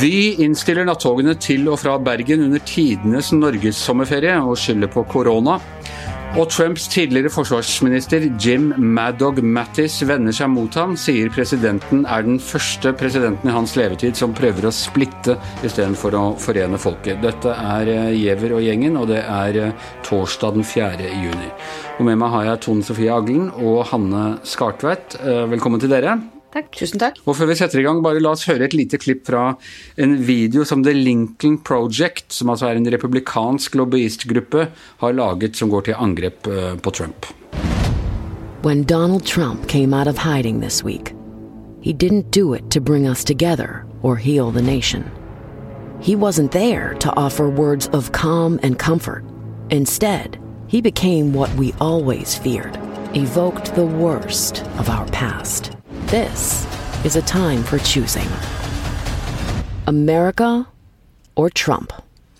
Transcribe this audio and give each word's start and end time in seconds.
Vy 0.00 0.38
innstiller 0.40 0.86
nattogene 0.88 1.34
til 1.36 1.66
og 1.68 1.80
fra 1.82 1.98
Bergen 2.00 2.46
under 2.46 2.62
tidenes 2.64 3.34
norgessommerferie 3.36 4.38
og 4.38 4.56
skylder 4.56 4.88
på 4.88 5.02
korona. 5.10 5.58
Og 6.38 6.46
Trumps 6.48 6.86
tidligere 6.88 7.32
forsvarsminister 7.34 8.28
Jim 8.40 8.70
Madog 8.78 9.42
Mattis 9.42 9.98
vender 10.06 10.32
seg 10.32 10.48
mot 10.54 10.78
ham, 10.78 10.94
sier 10.94 11.28
presidenten 11.34 12.06
er 12.06 12.24
den 12.24 12.38
første 12.38 12.94
presidenten 12.96 13.50
i 13.50 13.56
hans 13.58 13.74
levetid 13.76 14.16
som 14.16 14.32
prøver 14.38 14.70
å 14.70 14.72
splitte 14.72 15.34
istedenfor 15.66 16.16
å 16.16 16.24
forene 16.40 16.78
folket. 16.80 17.18
Dette 17.26 17.52
er 17.74 17.90
eh, 17.98 18.10
Giæver 18.22 18.56
og 18.56 18.64
gjengen, 18.64 18.96
og 19.02 19.10
det 19.10 19.24
er 19.26 19.62
eh, 19.66 19.88
torsdag 20.06 20.60
den 20.60 20.68
4. 20.70 21.12
juni. 21.26 21.54
Og 21.98 22.06
med 22.08 22.22
meg 22.22 22.36
har 22.38 22.52
jeg 22.52 22.66
Tone 22.70 22.86
Sofie 22.86 23.12
Aglen 23.12 23.50
og 23.58 23.88
Hanne 23.90 24.36
Skartveit. 24.46 25.18
Eh, 25.20 25.48
velkommen 25.50 25.82
til 25.82 25.92
dere. 25.92 26.20
Takk. 26.50 26.72
Tusen 26.74 26.98
takk. 26.98 27.20
Og 27.30 27.36
før 27.38 27.52
vi 27.52 27.56
setter 27.60 27.78
i 27.78 27.84
gang, 27.86 28.00
bare 28.02 28.22
la 28.22 28.32
oss 28.34 28.48
høre 28.50 28.66
et 28.66 28.74
lite 28.74 28.98
klipp 28.98 29.22
fra 29.28 29.52
en 30.02 30.16
video 30.26 30.64
som 30.66 30.82
The 30.82 30.94
Lincoln 30.96 31.60
Project, 31.62 32.32
som 32.34 32.50
altså 32.50 32.70
er 32.70 32.80
en 32.80 32.90
republikansk 32.90 33.78
lobbyistgruppe, 33.78 34.66
har 35.02 35.14
laget 35.14 35.60
som 35.60 35.70
går 35.70 35.86
til 35.90 35.94
angrep 35.98 36.50
eh, 36.50 36.74
på 36.74 36.90
Trump. 36.90 37.30
When 38.62 38.82
Donald 38.82 39.24
Trump 39.24 39.68
came 39.68 39.94
out 39.94 40.08
of 40.08 40.18
hiding 40.18 40.60
this 40.60 40.82
week, 40.84 41.14
he 41.80 41.92
didn't 41.92 42.30
do 42.30 42.52
it 42.52 42.70
to 42.70 42.80
bring 42.80 43.06
us 43.06 43.24
together 43.24 43.86
or 44.02 44.16
heal 44.16 44.50
the 44.50 44.62
nation. 44.62 45.04
He 46.00 46.16
wasn't 46.16 46.50
there 46.50 46.94
to 47.00 47.14
offer 47.16 47.48
words 47.48 47.88
of 47.92 48.10
calm 48.12 48.58
and 48.62 48.78
comfort. 48.78 49.24
Instead, 49.70 50.38
he 50.66 50.80
became 50.80 51.32
what 51.32 51.54
we 51.54 51.74
always 51.80 52.34
feared, 52.34 52.76
evoked 53.14 53.74
the 53.74 53.86
worst 53.86 54.64
of 54.78 54.88
our 54.88 55.06
past. 55.06 55.79
This 56.10 56.66
is 57.04 57.14
a 57.14 57.22
time 57.22 57.62
for 57.62 57.78
choosing 57.78 58.26
America 59.86 60.66
or 61.36 61.50
Trump. 61.50 61.92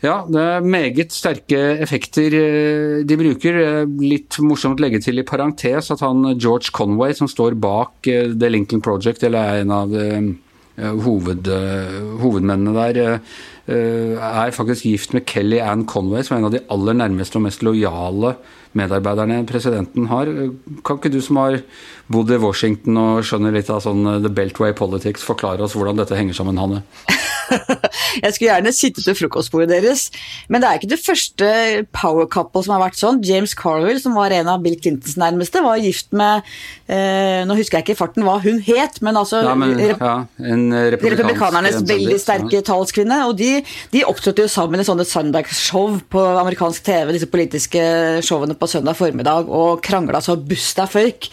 Ja, 0.02 0.24
det 0.26 0.40
er 0.42 0.66
meget 0.66 1.14
sterke 1.14 1.60
effekter 1.78 2.34
eh, 2.34 3.04
de 3.06 3.18
bruker. 3.20 3.60
Eh, 3.60 3.92
litt 4.02 4.40
morsomt 4.42 4.82
å 4.82 4.82
legge 4.82 4.98
til 5.04 5.22
i 5.22 5.26
parentes 5.28 5.92
at 5.94 6.02
han 6.02 6.32
George 6.32 6.74
Conway, 6.74 7.14
som 7.14 7.30
står 7.30 7.54
bak 7.62 8.10
eh, 8.10 8.34
The 8.34 8.50
Lincoln 8.50 8.82
Project, 8.82 9.22
eller 9.22 9.38
er 9.38 9.62
en 9.62 9.76
av 9.76 9.94
hoved, 11.04 11.46
hovedmennene 12.24 12.74
der, 12.74 13.18
er 13.68 14.54
faktisk 14.56 14.86
gift 14.88 15.12
med 15.14 15.26
Kelly 15.28 15.60
Ann 15.62 15.86
Conway, 15.86 16.24
som 16.24 16.36
er 16.36 16.40
en 16.40 16.48
av 16.48 16.54
de 16.54 16.64
aller 16.72 16.96
nærmeste 16.96 17.38
og 17.38 17.46
mest 17.46 17.62
lojale 17.66 18.34
medarbeiderne 18.78 19.42
presidenten 19.48 20.06
har. 20.10 20.30
Kan 20.86 21.00
ikke 21.00 21.10
du 21.12 21.20
som 21.24 21.40
har 21.40 21.58
bodd 22.10 22.30
i 22.30 22.38
Washington 22.42 22.98
og 23.00 23.24
skjønner 23.26 23.54
litt 23.54 23.70
av 23.70 23.82
sånn 23.84 24.06
The 24.22 24.30
Beltway 24.34 24.74
Politics, 24.78 25.26
forklare 25.26 25.64
oss 25.66 25.76
hvordan 25.78 25.98
dette 25.98 26.18
henger 26.18 26.38
sammen, 26.38 26.58
Hanne? 26.60 26.84
Jeg 28.22 28.34
skulle 28.34 28.48
gjerne 28.48 28.72
sittet 28.74 29.06
ved 29.06 29.18
frokostbordet 29.18 29.70
deres, 29.72 30.04
men 30.50 30.62
det 30.62 30.68
er 30.68 30.78
ikke 30.78 30.90
det 30.92 31.00
første 31.02 31.48
power 31.94 32.28
couple 32.30 32.62
som 32.62 32.76
har 32.76 32.84
vært 32.84 32.98
sånn. 33.00 33.20
James 33.26 33.54
Carwell, 33.58 33.98
som 34.02 34.14
var 34.18 34.34
en 34.34 34.50
av 34.50 34.62
Bill 34.64 34.76
Clintons 34.78 35.18
nærmeste, 35.20 35.62
var 35.64 35.82
gift 35.82 36.10
med 36.16 36.46
eh, 36.90 37.42
Nå 37.46 37.56
husker 37.58 37.78
jeg 37.78 37.88
ikke 37.88 37.96
i 37.96 38.00
farten 38.00 38.26
hva 38.26 38.38
hun 38.42 38.60
het, 38.66 39.00
men 39.04 39.18
altså 39.18 39.42
ja, 39.46 39.54
men, 39.58 39.76
ja, 39.82 40.14
Republikanernes 40.94 41.82
veldig 41.88 42.18
sterke 42.22 42.60
ja. 42.60 42.64
talskvinne. 42.66 43.22
Og 43.30 43.36
de, 43.38 43.49
de 43.92 44.04
opptrådte 44.08 44.44
jo 44.46 44.50
sammen 44.52 44.82
i 44.82 44.86
sånne 44.86 45.06
søndagsshow 45.08 45.98
på 46.12 46.24
amerikansk 46.40 46.84
TV, 46.86 47.14
disse 47.16 47.30
politiske 47.30 47.82
showene 48.26 48.56
på 48.58 48.68
søndag 48.70 48.98
formiddag, 48.98 49.50
og 49.50 49.82
krangla 49.84 50.22
så 50.24 50.36
busta 50.38 50.86
føyk. 50.90 51.30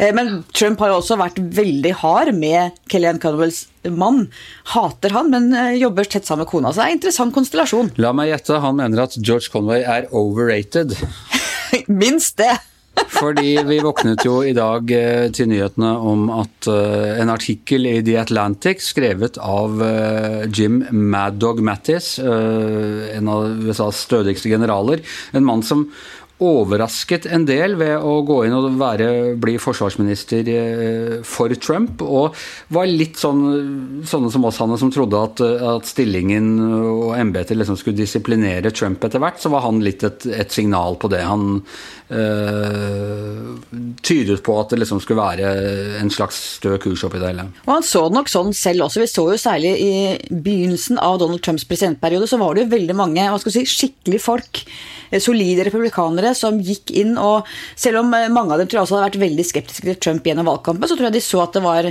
Eh, 0.00 0.12
men 0.16 0.40
Trump 0.56 0.80
har 0.82 0.92
jo 0.92 1.00
også 1.00 1.18
vært 1.20 1.40
veldig 1.60 1.92
hard 2.02 2.32
med 2.36 2.78
Kellyanne 2.90 3.22
Conwells 3.22 3.66
mann. 3.88 4.26
Hater 4.74 5.14
han, 5.16 5.30
men 5.32 5.50
eh, 5.52 5.76
jobber 5.80 6.08
tett 6.08 6.28
sammen 6.28 6.44
med 6.46 6.52
kona. 6.52 6.72
Så 6.72 6.80
det 6.80 6.86
er 6.86 6.94
en 6.94 7.00
interessant 7.00 7.36
konstellasjon. 7.36 7.92
La 8.00 8.14
meg 8.16 8.32
gjette, 8.32 8.62
han 8.64 8.80
mener 8.80 9.04
at 9.06 9.18
George 9.20 9.52
Conway 9.52 9.84
er 9.84 10.08
overrated. 10.16 10.96
Minst 12.02 12.38
det. 12.40 12.54
Fordi 13.08 13.54
vi 13.68 13.80
våknet 13.84 14.24
jo 14.24 14.40
i 14.46 14.54
dag 14.56 14.92
eh, 14.96 15.26
til 15.34 15.50
nyhetene 15.50 15.90
om 16.12 16.28
at 16.34 16.68
en 16.70 17.32
artikkel 17.32 17.88
i 17.88 17.96
The 18.04 18.18
Atlantic 18.22 18.84
skrevet 18.84 19.38
av 19.40 19.80
Jim 20.52 20.82
Maddog 20.90 21.60
Mattis, 21.64 22.14
en 22.20 23.30
av 23.32 23.66
USAs 23.66 24.04
stødigste 24.06 24.52
generaler, 24.52 25.02
en 25.32 25.46
mann 25.46 25.64
som 25.66 25.86
overrasket 26.40 27.26
en 27.28 27.44
del 27.48 27.76
ved 27.80 28.00
å 28.00 28.20
gå 28.26 28.40
inn 28.46 28.54
og 28.56 28.68
være, 28.80 29.36
bli 29.40 29.56
forsvarsminister 29.60 30.48
eh, 30.52 31.14
for 31.26 31.52
Trump. 31.60 32.00
Og 32.04 32.36
var 32.72 32.88
litt 32.88 33.20
sånn, 33.20 34.02
sånne 34.08 34.32
som 34.32 34.46
oss, 34.48 34.60
Hanne, 34.62 34.78
som 34.80 34.92
trodde 34.92 35.20
at, 35.20 35.42
at 35.76 35.88
stillingen 35.88 36.52
og 36.60 37.14
embetet 37.18 37.58
liksom 37.58 37.78
skulle 37.80 38.00
disiplinere 38.00 38.72
Trump 38.72 39.04
etter 39.04 39.22
hvert. 39.22 39.40
Så 39.42 39.52
var 39.52 39.66
han 39.66 39.82
litt 39.84 40.04
et, 40.06 40.26
et 40.32 40.54
signal 40.54 40.96
på 41.00 41.10
det. 41.12 41.22
Han 41.28 41.60
øh, 42.08 43.50
tydet 44.02 44.40
på 44.46 44.56
at 44.62 44.72
det 44.72 44.80
liksom 44.80 45.02
skulle 45.04 45.20
være 45.20 45.52
en 46.00 46.12
slags 46.12 46.40
stø 46.56 46.76
kurs 46.80 47.04
oppi 47.06 47.20
det 47.20 47.34
hele. 47.34 47.50
Og 47.66 47.74
han 47.76 47.86
så 47.86 48.06
det 48.08 48.16
nok 48.16 48.32
sånn 48.32 48.54
selv 48.56 48.88
også. 48.88 49.04
Vi 49.04 49.10
så 49.10 49.26
jo 49.34 49.40
særlig 49.40 49.74
i 49.76 49.92
begynnelsen 50.30 51.00
av 51.02 51.20
Donald 51.20 51.44
Trumps 51.44 51.68
presidentperiode, 51.68 52.30
så 52.30 52.40
var 52.40 52.56
det 52.56 52.64
jo 52.64 52.74
veldig 52.78 52.96
mange 52.96 53.28
hva 53.28 53.38
skal 53.40 53.52
vi 53.52 53.60
si, 53.60 53.76
skikkelig 53.84 54.24
folk 54.24 54.64
solide 55.18 55.64
republikanere 55.66 56.29
som 56.38 56.58
gikk 56.62 56.92
inn 56.94 57.16
og 57.20 57.46
Selv 57.78 58.02
om 58.02 58.10
mange 58.10 58.52
av 58.52 58.60
dem 58.60 58.68
tror 58.68 58.80
jeg 58.80 58.86
også 58.86 58.98
hadde 58.98 59.08
vært 59.10 59.22
veldig 59.22 59.46
skeptiske 59.46 59.86
til 59.86 60.00
Trump 60.02 60.26
gjennom 60.26 60.48
valgkampen, 60.48 60.88
så 60.88 60.96
tror 60.96 61.08
jeg 61.08 61.18
de 61.18 61.24
så 61.24 61.44
at 61.44 61.56
det 61.56 61.62
var 61.64 61.88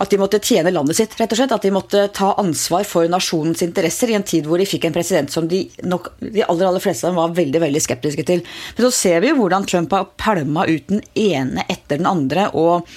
at 0.00 0.10
de 0.10 0.18
måtte 0.20 0.40
tjene 0.40 0.72
landet 0.72 0.96
sitt, 0.96 1.14
rett 1.20 1.32
og 1.34 1.38
slett. 1.38 1.52
At 1.52 1.64
de 1.66 1.72
måtte 1.74 2.06
ta 2.16 2.32
ansvar 2.40 2.86
for 2.88 3.08
nasjonens 3.12 3.62
interesser 3.64 4.12
i 4.12 4.16
en 4.16 4.26
tid 4.26 4.48
hvor 4.48 4.60
de 4.60 4.68
fikk 4.68 4.86
en 4.88 4.94
president 4.96 5.32
som 5.32 5.48
de, 5.48 5.66
nok, 5.84 6.14
de 6.22 6.44
aller, 6.46 6.68
aller 6.68 6.82
fleste 6.82 7.06
av 7.06 7.12
dem 7.12 7.20
var 7.20 7.34
veldig 7.36 7.62
veldig 7.66 7.82
skeptiske 7.84 8.26
til. 8.28 8.44
Men 8.76 8.86
så 8.86 8.92
ser 8.96 9.20
vi 9.22 9.32
jo 9.32 9.40
hvordan 9.42 9.68
Trump 9.68 9.92
har 9.96 10.08
pælma 10.20 10.66
ut 10.70 10.88
den 10.88 11.04
ene 11.18 11.66
etter 11.68 12.00
den 12.00 12.08
andre. 12.08 12.48
og 12.56 12.88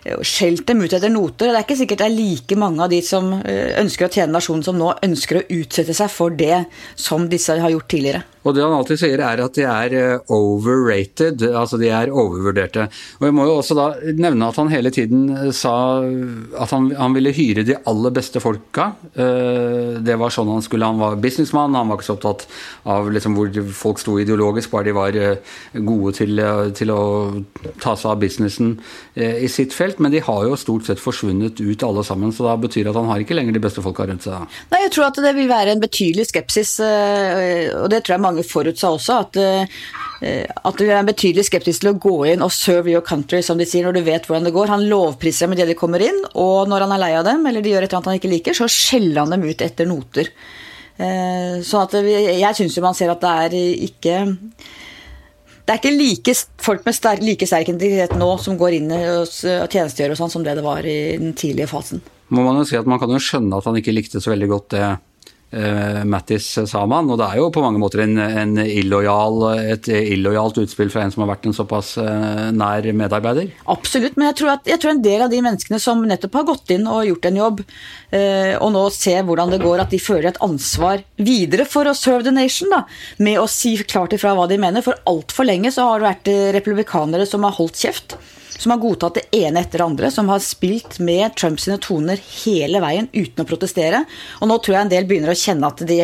skjelt 0.00 0.64
dem 0.68 0.80
ut 0.80 0.94
etter 0.96 1.12
noter. 1.12 1.50
Det 1.50 1.58
er 1.58 1.66
ikke 1.66 1.78
sikkert 1.82 2.02
det 2.02 2.08
er 2.08 2.16
like 2.16 2.58
mange 2.58 2.84
av 2.84 2.92
de 2.92 3.00
som 3.04 3.32
eh, 3.40 3.76
ønsker 3.80 4.08
å 4.08 4.12
tjene 4.12 4.32
nasjonen, 4.32 4.64
som 4.64 4.78
nå 4.80 4.94
ønsker 5.04 5.40
å 5.40 5.46
utsette 5.60 5.96
seg 5.96 6.12
for 6.12 6.32
det 6.36 6.64
som 6.96 7.28
disse 7.30 7.56
har 7.60 7.72
gjort 7.74 7.90
tidligere. 7.92 8.24
Og 8.40 8.54
det 8.56 8.62
han 8.64 8.72
alltid 8.72 8.96
sier 9.02 9.20
er 9.20 9.42
at 9.44 9.56
de 9.58 9.66
er 9.68 9.96
eh, 9.98 10.32
overrated, 10.32 11.44
altså 11.52 11.76
de 11.80 11.90
er 11.92 12.12
overvurderte. 12.12 12.86
Og 13.20 13.26
jeg 13.28 13.36
må 13.36 13.44
jo 13.44 13.58
også 13.58 13.76
da 13.76 13.88
nevne 14.16 14.48
at 14.48 14.60
han 14.62 14.72
hele 14.72 14.92
tiden 14.94 15.26
eh, 15.34 15.50
sa 15.56 15.74
at 16.00 16.72
han, 16.72 16.88
han 16.96 17.16
ville 17.18 17.34
hyre 17.36 17.66
de 17.68 17.76
aller 17.90 18.16
beste 18.16 18.40
folka. 18.40 18.90
Det 19.10 20.14
var 20.16 20.32
sånn 20.32 20.48
han 20.50 20.62
skulle. 20.64 20.88
Han 20.88 21.00
var 21.00 21.18
businessmann, 21.20 21.76
han 21.76 21.90
var 21.90 21.98
ikke 21.98 22.08
så 22.08 22.16
opptatt 22.16 22.46
av 22.88 23.10
liksom 23.12 23.36
hvor 23.36 23.52
folk 23.76 24.00
sto 24.00 24.16
ideologisk, 24.20 24.70
bare 24.72 24.88
de 24.88 24.94
var 24.96 25.18
gode 25.90 26.14
til, 26.16 26.40
til 26.76 26.92
å 26.94 27.02
ta 27.82 27.94
seg 27.98 28.14
av 28.14 28.20
businessen 28.22 28.72
i 29.16 29.48
sitt 29.52 29.74
felt 29.76 29.89
men 29.98 30.12
de 30.12 30.20
har 30.22 30.44
jo 30.46 30.58
stort 30.58 30.86
sett 30.86 31.00
forsvunnet 31.02 31.58
ut 31.60 31.82
alle 31.82 32.04
sammen. 32.06 32.32
Så 32.32 32.46
da 32.46 32.54
betyr 32.60 32.84
det 32.86 32.92
at 32.92 32.98
han 33.00 33.10
har 33.10 33.22
ikke 33.22 33.34
lenger 33.34 33.56
de 33.56 33.62
beste 33.64 33.82
folka 33.84 34.06
rundt 34.06 34.26
seg. 34.26 34.46
Nei, 34.70 34.82
jeg 34.84 34.92
tror 34.94 35.08
at 35.08 35.18
det 35.24 35.32
vil 35.36 35.50
være 35.50 35.74
en 35.74 35.82
betydelig 35.82 36.28
skepsis, 36.30 36.76
eh, 36.84 37.70
og 37.74 37.88
det 37.92 38.02
tror 38.04 38.16
jeg 38.16 38.24
mange 38.26 38.46
forutsa 38.46 38.92
også. 38.94 39.18
at 39.24 39.40
eh, 39.42 39.82
at 40.20 40.80
er 40.84 40.98
en 40.98 41.08
betydelig 41.08 41.46
skeptisk 41.48 41.80
til 41.80 41.94
å 41.94 41.96
gå 41.96 42.16
inn 42.28 42.42
og 42.44 42.52
serve 42.52 42.92
your 42.92 43.00
country, 43.00 43.40
som 43.42 43.56
de 43.56 43.64
sier, 43.64 43.86
når 43.86 43.96
du 43.96 44.02
vet 44.04 44.26
hvordan 44.28 44.46
det 44.46 44.52
går. 44.52 44.68
Han 44.68 44.84
lovpriser 44.90 45.48
dem 45.48 45.56
idet 45.56 45.70
de 45.72 45.78
kommer 45.80 46.04
inn, 46.04 46.18
og 46.34 46.68
når 46.68 46.84
han 46.84 46.92
er 46.92 47.00
lei 47.00 47.14
av 47.16 47.24
dem, 47.24 47.46
eller 47.48 47.64
de 47.64 47.72
gjør 47.72 47.86
et 47.86 47.88
eller 47.88 48.02
annet 48.02 48.12
han 48.12 48.20
ikke 48.20 48.34
liker, 48.34 48.58
så 48.58 48.68
skjeller 48.68 49.22
han 49.22 49.32
dem 49.32 49.48
ut 49.48 49.64
etter 49.64 49.88
noter. 49.88 50.28
Så 51.64 51.78
at 51.80 51.94
jeg 51.96 52.56
syns 52.58 52.74
jo 52.76 52.82
man 52.84 52.92
ser 52.98 53.08
at 53.08 53.22
det 53.24 53.30
er 53.46 53.54
ikke 53.88 54.18
det 55.70 55.76
er 55.76 55.84
ikke 55.84 55.94
like, 55.94 56.32
folk 56.58 56.80
med 56.82 56.94
sterk, 56.96 57.20
like 57.22 57.46
sterk 57.46 57.68
integritet 57.70 58.16
nå 58.18 58.26
som 58.42 58.56
går 58.58 58.74
inn 58.80 58.88
og 58.90 59.28
tjenestegjør 59.30 60.16
og 60.16 60.18
sånn, 60.18 60.32
som 60.32 60.42
det 60.42 60.56
det 60.58 60.64
var 60.66 60.82
i 60.82 61.14
den 61.14 61.30
tidlige 61.38 61.70
fasen. 61.70 62.02
Må 62.34 62.42
man 62.42 62.58
jo 62.58 62.64
si 62.66 62.74
at 62.78 62.88
man 62.90 62.98
kan 62.98 63.12
jo 63.14 63.20
skjønne 63.22 63.54
at 63.54 63.68
han 63.68 63.78
ikke 63.78 63.94
likte 63.94 64.18
så 64.18 64.32
veldig 64.32 64.48
godt 64.50 64.74
det 64.74 64.88
Mattis 65.50 66.46
sa 66.70 66.84
man, 66.86 67.08
og 67.10 67.18
det 67.18 67.26
er 67.26 67.40
jo 67.40 67.48
på 67.50 67.62
mange 67.64 67.80
måter 67.82 68.04
en, 68.04 68.14
en 68.22 68.54
illojal, 68.62 69.42
et 69.74 69.88
illojalt 69.90 70.60
utspill 70.62 70.92
fra 70.92 71.02
en 71.02 71.10
som 71.10 71.24
har 71.24 71.32
vært 71.32 71.48
en 71.50 71.56
såpass 71.56 71.96
uh, 71.98 72.50
nær 72.54 72.86
medarbeider? 72.94 73.50
Absolutt, 73.72 74.14
men 74.14 74.30
jeg 74.30 74.38
tror, 74.40 74.52
at, 74.54 74.70
jeg 74.70 74.78
tror, 74.78 74.94
en 74.94 75.02
del 75.02 75.24
av 75.26 75.32
de 75.32 75.42
menneskene 75.42 75.82
som 75.82 76.04
nettopp 76.06 76.38
har 76.38 76.48
gått 76.52 76.74
inn 76.76 76.86
og 76.86 77.02
gjort 77.08 77.30
en 77.30 77.40
jobb, 77.42 77.62
uh, 77.66 78.54
og 78.62 78.70
nå 78.76 78.86
ser 78.94 79.26
hvordan 79.26 79.54
det 79.56 79.62
går, 79.64 79.82
at 79.82 79.94
de 79.94 80.02
føler 80.02 80.30
et 80.30 80.42
ansvar 80.46 81.02
videre 81.18 81.66
for 81.66 81.90
å 81.90 81.96
serve 81.98 82.28
the 82.28 82.34
nation, 82.34 82.70
da, 82.70 82.84
med 83.18 83.42
å 83.42 83.48
si 83.50 83.74
klart 83.82 84.14
ifra 84.14 84.36
hva 84.38 84.46
de 84.50 84.60
mener. 84.60 84.86
For 84.86 85.02
altfor 85.10 85.50
lenge 85.50 85.74
så 85.74 85.88
har 85.88 85.98
det 85.98 86.12
vært 86.12 86.36
republikanere 86.60 87.26
som 87.26 87.42
har 87.48 87.58
holdt 87.58 87.82
kjeft 87.82 88.20
som 88.58 88.74
har 88.74 88.80
godtatt 88.82 89.20
det 89.20 89.42
ene 89.42 89.62
etter 89.62 89.80
det 89.80 89.86
andre, 89.86 90.10
som 90.10 90.28
har 90.32 90.42
spilt 90.44 90.98
med 90.98 91.36
Trumps 91.36 91.68
toner 91.80 92.20
hele 92.44 92.82
veien 92.82 93.10
uten 93.12 93.44
å 93.44 93.48
protestere. 93.48 94.04
Og 94.40 94.50
nå 94.50 94.58
tror 94.58 94.76
jeg 94.76 94.86
en 94.86 94.94
del 94.96 95.08
begynner 95.10 95.34
å 95.34 95.38
kjenne 95.38 95.70
at 95.70 95.84
de, 95.86 96.00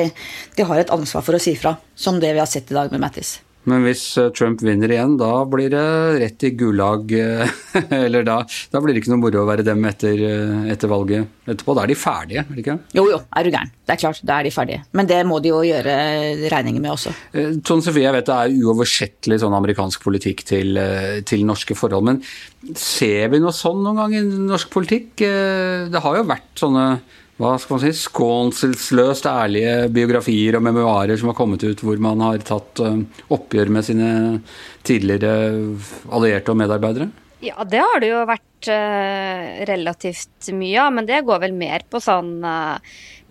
de 0.56 0.68
har 0.68 0.82
et 0.82 0.94
ansvar 0.94 1.26
for 1.26 1.36
å 1.38 1.42
si 1.42 1.56
fra, 1.58 1.76
som 1.94 2.20
det 2.22 2.34
vi 2.36 2.42
har 2.42 2.50
sett 2.50 2.70
i 2.70 2.78
dag 2.78 2.92
med 2.92 3.02
Mattis. 3.02 3.38
Men 3.70 3.82
hvis 3.86 4.02
eh, 4.20 4.30
Trump 4.34 4.62
vinner 4.62 4.92
igjen, 4.92 5.16
da 5.18 5.30
blir 5.50 5.72
det 5.72 5.86
rett 6.22 6.44
i 6.46 6.52
gulag 6.58 7.10
eh, 7.18 7.56
Eller 8.04 8.26
da, 8.26 8.38
da 8.72 8.82
blir 8.82 8.94
det 8.94 9.02
ikke 9.02 9.12
noe 9.12 9.22
moro 9.24 9.42
å 9.42 9.48
være 9.48 9.66
dem 9.66 9.82
etter, 9.88 10.22
eh, 10.22 10.68
etter 10.72 10.90
valget 10.90 11.32
etterpå. 11.46 11.74
Da 11.76 11.84
er 11.84 11.90
de 11.90 11.98
ferdige, 11.98 12.44
er 12.44 12.54
det 12.54 12.62
ikke? 12.62 12.78
Jo 12.96 13.06
jo, 13.10 13.18
er 13.38 13.46
du 13.46 13.50
gæren. 13.54 13.74
Det 13.86 13.94
er 13.94 14.00
klart, 14.02 14.22
da 14.26 14.38
er 14.38 14.46
de 14.46 14.54
ferdige. 14.54 14.84
Men 14.98 15.10
det 15.10 15.20
må 15.28 15.40
de 15.42 15.52
jo 15.52 15.60
gjøre 15.66 15.96
regninger 16.52 16.82
med 16.82 16.94
også. 16.94 17.12
Tone 17.66 17.84
Sofie, 17.84 18.06
jeg 18.06 18.16
vet 18.16 18.30
det 18.30 18.38
er 18.38 18.56
uoversettelig 18.64 19.38
sånn 19.42 19.54
amerikansk 19.54 20.02
politikk 20.02 20.42
til, 20.48 20.80
til 21.26 21.44
norske 21.46 21.76
forhold. 21.78 22.08
Men 22.08 22.74
ser 22.78 23.30
vi 23.30 23.42
noe 23.42 23.54
sånn 23.54 23.84
noen 23.84 24.00
gang 24.02 24.16
i 24.18 24.24
norsk 24.48 24.72
politikk? 24.74 25.22
Det 25.22 26.02
har 26.02 26.18
jo 26.18 26.26
vært 26.26 26.50
sånne 26.58 26.88
hva 27.36 27.52
skal 27.60 27.76
man 27.76 27.82
si, 27.82 27.92
skånselsløst 28.00 29.28
ærlige 29.28 29.74
biografier 29.92 30.56
og 30.56 30.64
memoarer 30.64 31.18
som 31.20 31.30
har 31.32 31.36
kommet 31.36 31.66
ut 31.66 31.82
hvor 31.84 32.00
man 32.00 32.22
har 32.24 32.40
tatt 32.46 32.80
uh, 32.80 33.02
oppgjør 33.36 33.72
med 33.76 33.84
sine 33.84 34.10
tidligere 34.86 35.52
allierte 36.08 36.54
og 36.54 36.60
medarbeidere? 36.62 37.10
Ja, 37.44 37.60
det 37.68 37.82
har 37.84 38.00
det 38.00 38.08
jo 38.14 38.22
vært 38.28 38.70
uh, 38.72 39.66
relativt 39.68 40.48
mye 40.56 40.86
av, 40.86 40.96
men 40.96 41.10
det 41.10 41.26
går 41.28 41.44
vel 41.44 41.58
mer 41.58 41.84
på 41.92 42.00
sånn 42.00 42.38
uh, 42.40 42.80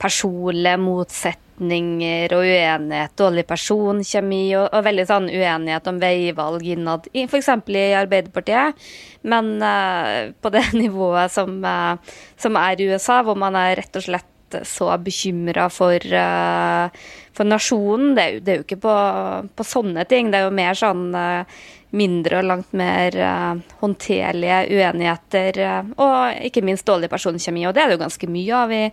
personlige 0.02 0.78
motsetninger 0.86 1.45
motsetninger 1.56 2.34
og 2.34 2.44
uenighet, 2.44 3.16
dårlig 3.18 3.46
personkjemi 3.48 4.56
og, 4.58 4.70
og 4.74 4.84
veldig 4.84 5.06
sånn 5.08 5.30
uenighet 5.30 5.88
om 5.88 6.00
veivalg 6.00 6.64
innad, 6.64 7.08
f.eks. 7.14 7.50
i 7.68 7.96
Arbeiderpartiet. 7.96 8.76
Men 9.24 9.62
uh, 9.62 10.32
på 10.42 10.50
det 10.52 10.74
nivået 10.74 11.32
som, 11.32 11.64
uh, 11.64 11.98
som, 12.38 12.56
er 12.56 12.80
i 12.80 12.90
USA, 12.92 13.24
hvor 13.24 13.36
man 13.36 13.56
er 13.56 13.78
rett 13.78 13.96
og 13.96 14.04
slett 14.04 14.60
så 14.64 14.92
bekymra 14.98 15.70
for, 15.70 15.98
uh, 16.00 16.90
for 17.36 17.48
nasjonen. 17.48 18.14
Det 18.16 18.24
er, 18.24 18.36
jo, 18.36 18.44
det 18.44 18.54
er 18.54 18.62
jo 18.62 18.66
ikke 18.68 18.82
på, 18.86 18.98
på, 19.56 19.68
sånne 19.68 20.06
ting. 20.10 20.32
Det 20.32 20.40
er 20.40 20.48
jo 20.48 20.56
mer 20.56 20.78
sånn 20.80 21.10
mindre 21.96 22.40
og 22.42 22.50
langt 22.50 22.74
mer 22.78 23.16
uh, 23.20 23.54
håndterlige 23.82 24.62
uenigheter. 24.72 25.60
Uh, 25.60 25.94
og 26.02 26.48
ikke 26.48 26.64
minst 26.66 26.88
dårlig 26.88 27.10
personkjemi. 27.12 27.66
Og 27.68 27.76
det 27.76 27.84
er 27.84 27.92
det 27.92 27.98
jo 27.98 28.04
ganske 28.06 28.32
mye 28.32 28.64
av 28.64 28.74
i 28.76 28.84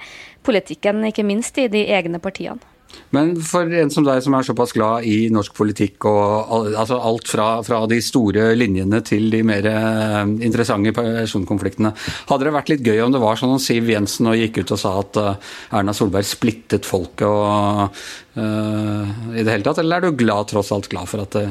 politikken, 0.46 1.02
ikke 1.10 1.26
minst 1.26 1.58
i 1.58 1.68
de 1.72 1.86
egne 1.94 2.22
partiene. 2.22 2.71
Men 3.12 3.34
for 3.44 3.68
en 3.76 3.90
som 3.92 4.06
deg 4.06 4.22
som 4.24 4.34
er 4.36 4.46
såpass 4.46 4.72
glad 4.72 5.06
i 5.08 5.28
norsk 5.32 5.54
politikk 5.56 6.06
og 6.08 6.52
altså 6.70 6.96
alt 6.96 7.28
fra, 7.28 7.48
fra, 7.66 7.82
de 7.90 7.98
store 8.04 8.52
linjene 8.56 9.02
til 9.04 9.28
de 9.32 9.42
mer 9.46 9.68
eh, 9.68 10.22
interessante 10.46 10.94
personkonfliktene, 10.96 11.92
hadde 12.30 12.48
det 12.48 12.54
vært 12.56 12.72
litt 12.72 12.86
gøy 12.86 13.02
om 13.04 13.12
det 13.12 13.20
var 13.22 13.40
sånn 13.40 13.56
at 13.56 13.64
Siv 13.64 13.90
Jensen 13.92 14.30
og 14.32 14.38
gikk 14.40 14.62
ut 14.62 14.72
og 14.76 14.80
sa 14.80 14.94
at 15.02 15.20
Erna 15.22 15.92
Solberg 15.96 16.28
splittet 16.28 16.88
folket 16.88 17.28
og 17.28 18.00
uh, 18.38 19.04
i 19.34 19.42
det 19.42 19.50
hele 19.50 19.66
tatt, 19.66 19.82
eller 19.82 20.00
er 20.00 20.08
du 20.08 20.16
glad, 20.16 20.48
tross 20.50 20.72
alt 20.74 20.88
glad 20.92 21.10
for 21.10 21.24
at 21.24 21.36
det 21.36 21.46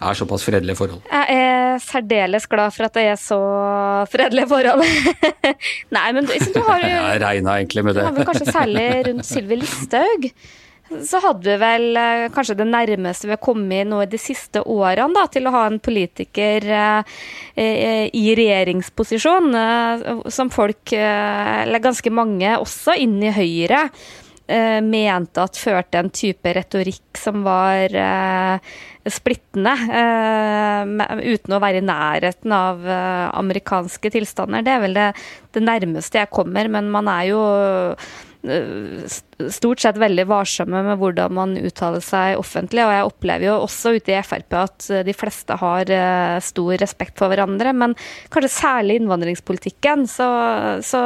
er 0.00 0.16
såpass 0.16 0.44
fredelige 0.44 0.78
forhold? 0.78 1.02
Jeg 1.10 1.36
er 1.36 1.82
særdeles 1.84 2.46
glad 2.50 2.72
for 2.76 2.88
at 2.88 2.96
det 2.96 3.04
er 3.12 3.18
så 3.20 3.40
fredelige 4.12 4.48
forhold. 4.50 4.84
Nei, 5.96 6.06
men 6.16 6.28
du, 6.28 6.32
du 6.54 6.60
har 6.66 6.80
jo 6.84 6.88
Jeg 6.88 7.20
regna 7.24 7.58
egentlig 7.60 7.84
med 7.84 7.98
det. 7.98 8.04
Du 8.04 8.08
har 8.08 8.16
vel 8.16 8.28
kanskje 8.30 8.52
særlig 8.52 8.88
rundt 9.10 9.28
Sylvi 9.28 9.60
Listhaug. 9.60 10.30
Så 10.90 11.20
hadde 11.22 11.46
vi 11.46 11.56
vel 11.60 11.98
eh, 11.98 12.26
kanskje 12.34 12.56
det 12.58 12.66
nærmeste 12.66 13.28
vi 13.28 13.34
har 13.36 13.42
kommet 13.42 13.86
nå 13.86 14.00
i 14.02 14.08
de 14.10 14.18
siste 14.18 14.62
årene 14.66 15.14
da, 15.14 15.28
til 15.30 15.46
å 15.46 15.52
ha 15.54 15.66
en 15.68 15.78
politiker 15.82 16.64
eh, 16.66 17.18
eh 17.54 18.08
i 18.10 18.24
regjeringsposisjon, 18.34 19.54
eh, 19.54 20.02
som 20.34 20.50
folk, 20.50 20.92
eh, 20.92 21.60
eller 21.62 21.82
ganske 21.84 22.10
mange, 22.10 22.56
også 22.58 22.96
inn 22.98 23.20
i 23.22 23.30
Høyre, 23.30 23.84
eh, 24.50 24.80
mente 24.82 25.44
at 25.44 25.60
førte 25.60 26.00
en 26.00 26.10
type 26.10 26.54
retorikk 26.58 27.20
som 27.20 27.44
var 27.46 27.94
splittende, 29.10 29.72
uten 31.22 31.54
å 31.54 31.60
være 31.62 31.80
i 31.80 31.84
nærheten 31.86 32.52
av 32.52 32.82
amerikanske 33.38 34.10
tilstander. 34.12 34.64
Det 34.66 34.74
er 34.74 34.82
vel 34.82 34.96
det, 34.98 35.06
det, 35.54 35.62
nærmeste 35.64 36.20
jeg 36.20 36.32
kommer, 36.34 36.68
men 36.68 36.90
man 36.92 37.08
er 37.08 37.30
jo 37.30 37.40
stort 38.40 39.80
sett 39.80 39.98
veldig 40.00 40.24
varsomme 40.28 40.80
med 40.84 40.98
hvordan 41.00 41.34
man 41.36 41.52
uttaler 41.60 42.02
seg 42.04 42.38
offentlig. 42.40 42.82
Og 42.86 42.92
jeg 42.94 43.08
opplever 43.08 43.46
jo 43.50 43.56
også 43.66 43.94
ute 43.98 44.14
i 44.14 44.20
Frp 44.24 44.56
at 44.56 44.86
eh, 44.88 45.04
de 45.06 45.14
fleste 45.16 45.56
har 45.60 45.92
eh, 45.92 46.36
stor 46.44 46.72
respekt 46.80 47.20
for 47.20 47.32
hverandre. 47.32 47.74
Men 47.76 47.96
kanskje 48.32 48.52
særlig 48.54 48.96
i 48.96 49.02
innvandringspolitikken 49.02 50.06
så, 50.10 50.28
så, 50.86 51.02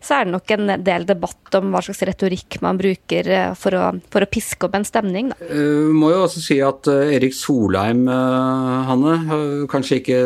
så, 0.00 0.16
er 0.16 0.26
det 0.26 0.34
nok 0.34 0.54
en 0.56 0.74
del 0.84 1.06
debatt 1.08 1.58
om 1.60 1.74
hva 1.74 1.84
slags 1.84 2.02
retorikk 2.08 2.60
man 2.64 2.80
bruker 2.80 3.28
eh, 3.28 3.52
for 3.58 3.76
å, 3.76 3.84
for 4.12 4.24
å 4.24 4.30
piske 4.32 4.68
opp 4.68 4.78
en 4.78 4.88
stemning. 4.88 5.32
Da. 5.32 5.52
Uh, 5.52 5.92
må 5.92 6.12
jo 6.14 6.24
også 6.24 6.42
si 6.42 6.58
at 6.64 6.88
Erik 6.88 7.36
Solheim, 7.36 8.06
Hanne, 8.08 9.66
kanskje 9.70 10.00
ikke 10.00 10.20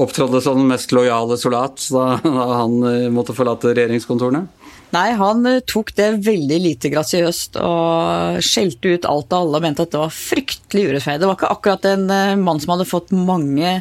opptrådde 0.00 0.42
som 0.44 0.60
den 0.60 0.70
mest 0.70 0.92
lojale 0.94 1.36
solat 1.40 1.82
da 1.92 2.06
han 2.22 2.78
måtte 3.14 3.34
forlate 3.36 3.74
regjeringskontorene? 3.74 4.46
Nei, 4.92 5.14
han 5.16 5.46
eh, 5.48 5.62
tok 5.64 5.94
det 5.96 6.08
veldig 6.26 6.58
lite 6.60 6.90
grasiøst 6.92 7.56
og 7.62 8.42
skjelte 8.44 8.92
ut 8.92 9.08
alt 9.08 9.32
og 9.32 9.38
alle 9.38 9.60
og 9.60 9.64
mente 9.64 9.86
at 9.86 9.94
det 9.94 10.02
var 10.02 10.12
fryktelig 10.12 10.84
urettferdig. 10.90 11.22
Det 11.22 11.30
var 11.30 11.38
ikke 11.38 11.52
akkurat 11.54 11.88
en 11.88 12.04
eh, 12.12 12.34
mann 12.40 12.60
som 12.60 12.74
hadde 12.74 12.88
fått 12.90 13.14
mange 13.16 13.78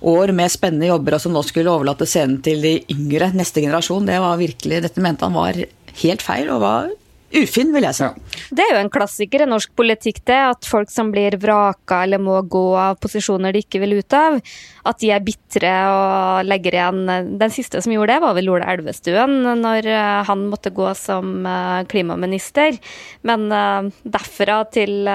år 0.00 0.32
med 0.36 0.52
spennende 0.52 0.88
jobber, 0.88 1.18
og 1.18 1.24
som 1.24 1.36
nå 1.36 1.44
skulle 1.44 1.72
overlate 1.72 2.08
scenen 2.08 2.40
til 2.44 2.64
de 2.64 2.78
yngre, 2.94 3.28
neste 3.36 3.60
generasjon. 3.64 4.08
Det 4.08 4.16
var 4.24 4.40
virkelig, 4.40 4.80
Dette 4.86 5.04
mente 5.04 5.28
han 5.28 5.36
var 5.36 5.60
helt 6.00 6.24
feil, 6.24 6.48
og 6.54 6.64
var 6.64 6.88
ufin, 7.34 7.74
vil 7.74 7.88
jeg 7.90 7.98
si. 8.00 8.08
Ja. 8.08 8.23
Det 8.54 8.62
er 8.62 8.76
jo 8.76 8.82
en 8.84 8.90
klassiker 8.92 9.42
i 9.42 9.48
norsk 9.48 9.72
politikk, 9.74 10.20
det. 10.28 10.38
At 10.54 10.68
folk 10.68 10.90
som 10.92 11.10
blir 11.14 11.34
vraka 11.42 12.02
eller 12.04 12.22
må 12.22 12.36
gå 12.50 12.64
av 12.78 12.98
posisjoner 13.02 13.54
de 13.54 13.64
ikke 13.64 13.80
vil 13.82 13.96
ut 13.98 14.14
av, 14.16 14.38
at 14.86 15.00
de 15.02 15.10
er 15.14 15.24
bitre 15.24 15.72
og 15.90 16.46
legger 16.46 16.76
igjen 16.78 17.00
Den 17.40 17.54
siste 17.54 17.82
som 17.82 17.94
gjorde 17.94 18.14
det, 18.14 18.22
var 18.22 18.36
vel 18.36 18.52
Ola 18.52 18.68
Elvestuen, 18.74 19.40
når 19.62 19.88
eh, 19.90 20.20
han 20.28 20.46
måtte 20.52 20.74
gå 20.74 20.92
som 20.98 21.46
eh, 21.48 21.80
klimaminister. 21.90 22.78
Men 23.26 23.48
eh, 23.50 23.90
derfra 24.04 24.62
til 24.74 25.08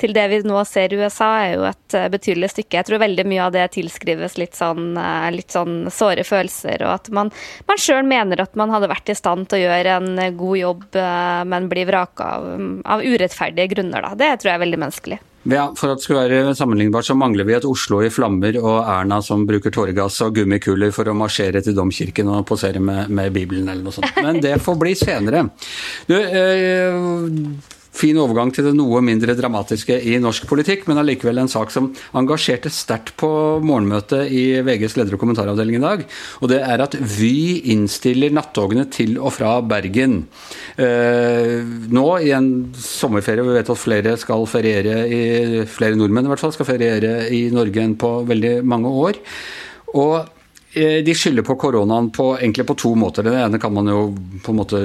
til 0.00 0.14
det 0.14 0.24
vi 0.32 0.40
nå 0.46 0.58
ser 0.66 0.92
i 0.92 0.98
USA, 0.98 1.30
er 1.44 1.52
jo 1.54 1.66
et 1.68 1.96
eh, 1.96 2.08
betydelig 2.12 2.50
stykke. 2.52 2.78
Jeg 2.78 2.88
tror 2.88 3.02
veldig 3.04 3.26
mye 3.30 3.44
av 3.46 3.52
det 3.54 3.66
tilskrives 3.76 4.38
litt 4.40 4.58
sånn, 4.58 4.94
eh, 4.98 5.28
litt 5.34 5.54
sånn 5.54 5.90
såre 5.94 6.26
følelser, 6.26 6.82
og 6.86 6.96
at 6.96 7.12
man, 7.14 7.30
man 7.68 7.80
sjøl 7.80 8.02
mener 8.08 8.42
at 8.42 8.58
man 8.58 8.74
hadde 8.74 8.90
vært 8.90 9.12
i 9.12 9.18
stand 9.18 9.48
til 9.50 9.62
å 9.62 9.68
gjøre 9.68 9.98
en 10.00 10.18
eh, 10.18 10.32
god 10.34 10.58
jobb, 10.60 10.88
men 11.50 11.68
blir 11.70 11.86
vraka 11.88 12.26
av, 12.38 12.50
av 12.90 13.04
urettferdige 13.04 13.70
grunner. 13.74 14.04
Da. 14.04 14.18
Det 14.18 14.32
tror 14.40 14.52
jeg 14.52 14.58
er 14.58 14.64
veldig 14.66 14.82
menneskelig. 14.82 15.20
Ja, 15.44 15.66
For 15.76 15.92
at 15.92 16.00
det 16.00 16.06
skal 16.06 16.18
være 16.22 16.54
sammenlignbart, 16.56 17.04
så 17.04 17.16
mangler 17.20 17.44
vi 17.44 17.52
et 17.56 17.66
Oslo 17.68 17.98
i 18.00 18.08
flammer 18.12 18.56
og 18.62 18.78
Erna 18.80 19.18
som 19.24 19.44
bruker 19.48 19.74
tåregass 19.74 20.22
og 20.24 20.38
gummikuler 20.38 20.92
for 20.94 21.10
å 21.10 21.16
marsjere 21.16 21.60
til 21.64 21.76
domkirken 21.76 22.30
og 22.32 22.46
posere 22.48 22.80
med, 22.80 23.12
med 23.12 23.34
Bibelen 23.34 23.68
eller 23.68 23.84
noe 23.84 23.92
sånt. 23.92 24.08
Men 24.24 24.40
det 24.44 24.56
får 24.64 24.78
bli 24.80 24.94
senere. 24.96 25.44
Du, 26.08 26.16
eh, 26.16 27.73
fin 27.94 28.18
overgang 28.18 28.50
til 28.54 28.66
det 28.68 28.74
noe 28.76 29.00
mindre 29.04 29.36
dramatiske 29.38 29.96
i 30.10 30.16
norsk 30.22 30.48
politikk, 30.50 30.86
men 30.88 31.00
allikevel 31.00 31.42
en 31.42 31.50
sak 31.50 31.72
som 31.74 31.90
engasjerte 32.16 32.72
sterkt 32.72 33.14
på 33.20 33.30
morgenmøtet 33.64 34.32
i 34.34 34.44
VGs 34.66 34.96
leder- 34.98 35.16
og 35.16 35.22
kommentaravdeling 35.22 35.78
i 35.78 35.84
dag. 35.84 36.04
Og 36.42 36.50
det 36.50 36.60
er 36.64 36.84
at 36.84 36.96
Vy 37.14 37.62
innstiller 37.74 38.34
nattogene 38.34 38.86
til 38.90 39.16
og 39.20 39.34
fra 39.36 39.56
Bergen. 39.62 40.24
Eh, 40.76 41.62
nå 41.94 42.06
i 42.24 42.32
en 42.34 42.50
sommerferie, 42.74 43.46
vi 43.46 43.58
vet 43.58 43.70
at 43.70 43.80
flere 43.80 44.16
skal 44.20 44.46
feriere 44.50 45.04
i, 45.06 45.22
flere 45.70 45.98
nordmenn 45.98 46.26
i 46.26 46.32
hvert 46.32 46.42
fall 46.42 46.54
skal 46.54 46.68
feriere 46.68 47.28
i 47.34 47.46
Norge 47.54 47.84
enn 47.84 47.98
på 48.00 48.16
veldig 48.26 48.56
mange 48.66 48.90
år. 48.90 49.20
Og 49.94 50.16
eh, 50.74 50.98
de 51.06 51.14
skylder 51.14 51.46
på 51.46 51.58
koronaen 51.60 52.10
på, 52.14 52.32
egentlig 52.40 52.66
på 52.66 52.78
to 52.80 52.94
måter. 52.98 53.26
Det 53.26 53.38
ene 53.38 53.62
kan 53.62 53.74
man 53.74 53.90
jo 53.90 54.04
på 54.42 54.52
en 54.52 54.60
måte 54.60 54.82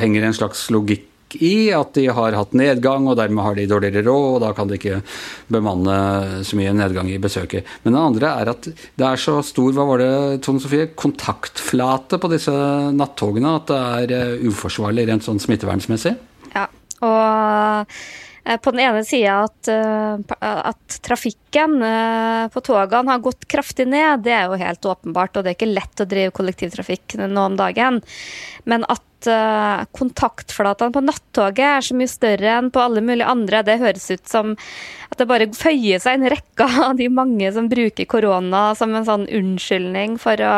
henger 0.00 0.26
en 0.26 0.38
slags 0.42 0.66
logikk 0.74 1.11
i 1.40 1.70
at 1.74 1.92
de 1.96 2.06
har 2.12 2.36
hatt 2.36 2.54
nedgang, 2.58 3.06
og 3.08 3.18
dermed 3.20 3.44
har 3.46 3.58
de 3.58 3.68
dårligere 3.70 4.04
råd, 4.06 4.28
og 4.36 4.40
da 4.44 4.52
kan 4.56 4.70
de 4.70 4.78
ikke 4.78 5.00
bemanne 5.52 5.96
så 6.46 6.58
mye 6.58 6.74
nedgang 6.76 7.10
i 7.12 7.20
besøket. 7.22 7.68
Men 7.84 7.96
det 7.96 8.02
andre 8.02 8.32
er 8.42 8.52
at 8.54 8.68
det 8.72 9.06
er 9.08 9.20
så 9.20 9.38
stor 9.46 9.72
hva 9.76 9.86
var 9.92 10.02
det, 10.02 10.12
Tone 10.46 10.62
Sofie, 10.62 10.90
kontaktflate 10.98 12.20
på 12.22 12.32
disse 12.32 12.54
nattogene 12.96 13.56
at 13.58 13.70
det 13.70 13.80
er 14.02 14.16
eh, 14.18 14.48
uforsvarlig 14.48 15.06
rent 15.08 15.26
sånn 15.26 15.40
smittevernsmessig. 15.42 16.14
Ja, 16.52 16.66
og 17.02 17.86
eh, 18.44 18.58
på 18.58 18.74
den 18.74 18.84
ene 18.88 19.06
sida 19.06 19.42
at, 19.46 19.72
at 19.72 20.72
at, 20.72 21.00
trafikken 21.52 22.50
på 22.52 22.60
togene 22.60 23.10
har 23.10 23.18
gått 23.18 23.46
kraftig 23.48 23.86
ned, 23.88 24.24
det 24.24 24.32
er 24.32 24.46
jo 24.46 24.60
helt 24.60 24.84
åpenbart. 24.84 25.36
Og 25.36 25.44
det 25.44 25.52
er 25.52 25.56
ikke 25.56 25.74
lett 25.74 26.00
å 26.00 26.08
drive 26.08 26.32
kollektivtrafikk 26.32 27.16
nå 27.18 27.40
om 27.40 27.56
dagen. 27.56 28.00
Men 28.64 28.84
at 28.88 29.02
uh, 29.26 29.84
kontaktflatene 29.92 30.92
på 30.92 31.02
nattoget 31.04 31.64
er 31.66 31.84
så 31.84 31.96
mye 31.96 32.10
større 32.10 32.56
enn 32.58 32.70
på 32.72 32.82
alle 32.82 33.02
mulige 33.04 33.28
andre. 33.28 33.62
Det 33.66 33.80
høres 33.82 34.10
ut 34.10 34.28
som 34.28 34.54
at 35.12 35.20
det 35.20 35.28
bare 35.28 35.50
føyer 35.52 36.00
seg 36.00 36.18
en 36.18 36.30
rekke 36.32 36.68
av 36.86 36.96
de 36.96 37.08
mange 37.12 37.50
som 37.52 37.68
bruker 37.70 38.08
korona 38.08 38.70
som 38.78 38.94
en 38.96 39.06
sånn 39.08 39.26
unnskyldning 39.28 40.16
for 40.22 40.40
å, 40.40 40.54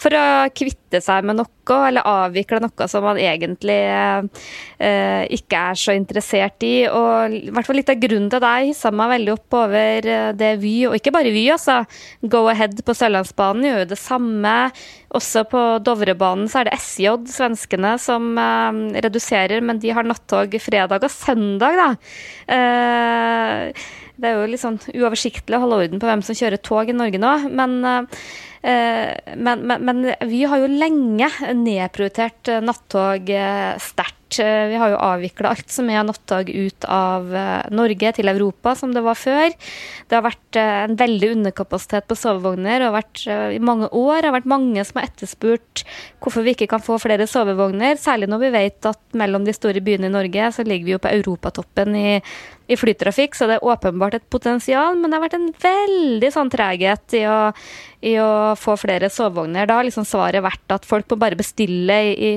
for 0.00 0.16
å 0.16 0.24
kvitte 0.56 1.02
seg 1.04 1.26
med 1.26 1.40
noe, 1.40 1.50
eller 1.74 2.06
avvikle 2.06 2.60
noe 2.64 2.88
som 2.90 3.04
man 3.06 3.18
egentlig 3.20 3.80
eh, 3.88 5.22
ikke 5.32 5.62
er 5.70 5.80
så 5.80 5.94
interessert 5.96 6.64
i. 6.64 6.74
Og 6.88 7.36
i 7.36 7.52
hvert 7.52 7.68
fall 7.68 7.80
litt 7.80 7.92
av 7.92 8.00
grunnen 8.00 8.30
til 8.32 8.42
det 8.44 8.54
jeg 8.54 8.72
hissa 8.72 8.92
meg 8.94 9.14
veldig 9.16 9.34
opp 9.36 9.58
over 9.64 10.10
det 10.38 10.54
Vy, 10.62 10.74
og 10.88 10.96
ikke 10.98 11.12
bare 11.14 11.32
Vy, 11.34 11.46
altså. 11.54 11.82
Go 12.22 12.44
Ahead 12.52 12.80
på 12.86 12.94
Sørlandsbanen 12.96 13.66
gjør 13.68 13.82
jo 13.82 13.90
det 13.92 14.00
samme. 14.00 14.54
Også 15.14 15.44
på 15.50 15.62
Dovrebanen 15.86 16.48
så 16.50 16.60
er 16.60 16.68
det 16.68 16.78
SJ, 16.80 17.10
svenskene, 17.30 17.94
som 18.02 18.32
eh, 18.40 18.80
reduserer, 19.04 19.62
men 19.64 19.82
de 19.82 19.92
har 19.94 20.06
nattog 20.06 20.56
fredag 20.62 21.06
og 21.06 21.12
søndag, 21.12 21.78
da. 21.78 21.90
Eh, 22.56 23.84
det 24.14 24.30
er 24.30 24.38
jo 24.38 24.50
litt 24.50 24.62
sånn 24.62 24.78
uoversiktlig 24.94 25.58
å 25.58 25.64
holde 25.64 25.80
orden 25.84 26.02
på 26.02 26.06
hvem 26.06 26.22
som 26.22 26.38
kjører 26.38 26.62
tog 26.62 26.90
i 26.90 26.94
Norge 26.94 27.18
nå. 27.18 27.32
Men, 27.50 27.72
uh, 27.82 28.28
men, 29.34 29.64
men, 29.66 29.82
men 29.82 30.04
vi 30.30 30.44
har 30.48 30.62
jo 30.62 30.70
lenge 30.70 31.28
nedprioritert 31.58 32.52
nattog 32.62 33.32
sterkt. 33.82 34.13
Eh, 34.40 34.66
vi 34.70 34.78
har 34.80 34.92
jo 34.92 35.00
avvikla 35.00 35.52
alt 35.54 35.70
som 35.72 35.88
er 35.90 36.04
nattog 36.06 36.50
ut 36.50 36.86
av 36.90 37.30
eh, 37.34 37.66
Norge 37.74 38.12
til 38.16 38.30
Europa, 38.30 38.74
som 38.78 38.94
det 38.94 39.02
var 39.04 39.18
før. 39.18 39.52
Det 40.08 40.18
har 40.18 40.24
vært 40.26 40.58
eh, 40.60 40.80
en 40.86 40.96
veldig 41.00 41.30
underkapasitet 41.36 42.08
på 42.10 42.18
sovevogner 42.18 42.86
og 42.86 42.96
vært, 42.96 43.24
i 43.26 43.60
mange 43.62 43.90
år. 43.90 44.20
Det 44.20 44.30
har 44.30 44.36
vært 44.38 44.50
mange 44.54 44.84
som 44.86 45.00
har 45.00 45.08
etterspurt 45.10 45.84
hvorfor 46.24 46.46
vi 46.46 46.54
ikke 46.56 46.70
kan 46.72 46.84
få 46.84 46.98
flere 47.02 47.28
sovevogner. 47.30 47.98
Særlig 48.00 48.30
når 48.32 48.44
vi 48.46 48.52
vet 48.56 48.90
at 48.90 49.02
mellom 49.18 49.46
de 49.46 49.56
store 49.56 49.82
byene 49.84 50.10
i 50.10 50.14
Norge 50.14 50.50
så 50.56 50.66
ligger 50.66 50.88
vi 50.88 50.96
jo 50.96 51.02
på 51.02 51.12
europatoppen 51.12 51.98
i, 51.98 52.08
i 52.66 52.76
flytrafikk, 52.80 53.34
så 53.36 53.48
det 53.48 53.58
er 53.58 53.66
åpenbart 53.66 54.18
et 54.18 54.28
potensial. 54.32 54.96
Men 54.96 55.10
det 55.10 55.18
har 55.18 55.24
vært 55.26 55.36
en 55.38 55.50
veldig 55.64 56.30
sånn 56.32 56.52
treghet 56.52 57.16
i 57.18 57.24
å, 57.28 57.38
i 58.04 58.14
å 58.20 58.54
få 58.56 58.76
flere 58.80 59.10
sovevogner. 59.12 59.68
Da 59.68 59.78
har 59.78 59.86
liksom 59.86 60.06
svaret 60.08 60.44
vært 60.44 60.74
at 60.76 60.86
folk 60.88 61.10
må 61.12 61.18
bare 61.20 61.36
bestille 61.36 61.98
i, 62.12 62.30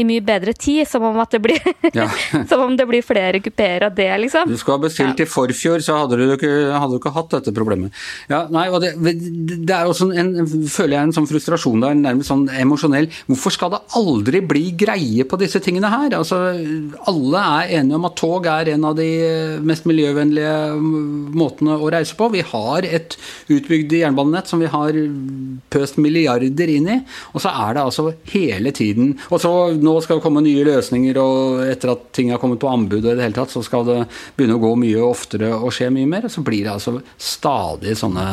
i 0.00 0.06
mye 0.08 0.24
bedre 0.24 0.54
tid, 0.56 0.86
som 0.88 1.04
om 1.04 1.20
det 1.30 1.40
blir 1.44 1.60
ja. 1.96 2.08
Som 2.50 2.64
om 2.64 2.76
det 2.76 2.86
blir 2.88 3.04
flere 3.04 3.40
kupeer 3.44 3.86
av 3.88 3.94
det, 3.96 4.08
liksom. 4.24 4.48
Du 4.48 4.56
skulle 4.60 4.78
ha 4.78 4.84
bestilt 4.86 5.20
ja. 5.20 5.26
i 5.26 5.30
forfjor, 5.30 5.84
så 5.84 5.98
hadde 6.02 6.18
du, 6.20 6.24
ikke, 6.34 6.52
hadde 6.72 6.96
du 6.96 7.00
ikke 7.00 7.14
hatt 7.14 7.36
dette 7.36 7.54
problemet. 7.56 7.92
Ja, 8.30 8.44
nei, 8.52 8.66
og 8.72 8.80
det, 8.84 8.94
det 8.98 9.74
er 9.74 9.88
også 9.88 10.10
en, 10.12 10.32
føler 10.70 10.96
jeg 10.96 11.08
en 11.08 11.14
sånn 11.16 11.28
frustrasjon 11.28 11.84
der, 11.84 11.96
nærmest 11.98 12.32
sånn 12.32 12.46
emosjonell. 12.60 13.10
Hvorfor 13.28 13.54
skal 13.56 13.74
det 13.76 13.82
aldri 14.00 14.40
bli 14.44 14.64
greie 14.84 15.28
på 15.28 15.38
disse 15.40 15.60
tingene 15.64 15.92
her? 15.92 16.16
Altså, 16.18 16.40
alle 17.10 17.44
er 17.60 17.76
enige 17.80 18.00
om 18.00 18.08
at 18.08 18.18
tog 18.18 18.48
er 18.48 18.74
en 18.74 18.88
av 18.88 18.96
de 18.98 19.08
mest 19.64 19.73
miljøvennlige 19.82 20.54
måtene 21.34 21.74
å 21.82 21.90
reise 21.92 22.14
på. 22.18 22.30
Vi 22.32 22.44
har 22.46 22.86
et 22.86 23.16
utbygd 23.50 23.92
jernbanenett 23.98 24.50
som 24.50 24.62
vi 24.62 24.70
har 24.70 24.96
pøst 25.74 25.98
milliarder 25.98 26.70
inn 26.70 26.88
i, 26.94 26.98
og 27.34 27.42
så 27.42 27.50
er 27.50 27.74
det 27.74 27.84
altså 27.84 28.06
hele 28.30 28.70
tiden 28.74 29.14
Og 29.28 29.40
så 29.42 29.50
nå 29.76 29.94
skal 30.02 30.18
det 30.18 30.24
komme 30.24 30.42
nye 30.44 30.64
løsninger 30.66 31.18
og 31.20 31.64
etter 31.66 31.94
at 31.94 32.06
ting 32.16 32.30
har 32.32 32.40
kommet 32.42 32.62
på 32.62 32.70
anbud, 32.70 33.02
og 33.02 33.12
i 33.12 33.16
det 33.18 33.26
hele 33.26 33.36
tatt, 33.36 33.52
så 33.52 33.62
skal 33.64 33.86
det 33.88 34.00
begynne 34.36 34.58
å 34.58 34.62
gå 34.62 34.74
mye 34.80 35.02
oftere 35.04 35.50
og 35.56 35.72
skje 35.74 35.90
mye 35.94 36.10
mer. 36.10 36.28
Og 36.28 36.34
så 36.34 36.44
blir 36.46 36.64
det 36.66 36.74
altså 36.74 36.98
stadig 37.18 37.96
sånne 37.98 38.26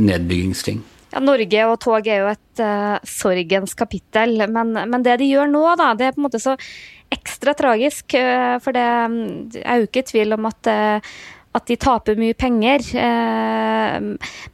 nedbyggingsting. 0.00 0.82
Ja, 1.12 1.20
Norge 1.20 1.66
og 1.68 1.76
tog 1.84 2.08
er 2.08 2.22
jo 2.22 2.30
et 2.30 2.62
uh, 2.64 2.96
sorgens 3.04 3.76
kapittel, 3.76 4.46
men, 4.48 4.72
men, 4.72 5.04
det 5.04 5.18
de 5.20 5.28
gjør 5.28 5.50
nå, 5.52 5.64
da, 5.76 5.92
det 5.98 6.08
er 6.08 6.16
på 6.16 6.22
en 6.22 6.26
måte 6.28 6.40
så 6.40 6.56
ekstra 7.12 7.52
tragisk. 7.58 8.16
Uh, 8.16 8.56
for 8.64 8.72
det, 8.76 8.88
det 9.52 9.64
er 9.66 9.82
jo 9.82 9.90
ikke 9.90 10.06
tvil 10.08 10.38
om 10.38 10.48
at 10.48 10.72
uh, 10.72 11.14
at 11.52 11.68
de 11.68 11.76
taper 11.76 12.16
mye 12.16 12.36
penger. 12.38 12.84
Eh, 12.96 13.96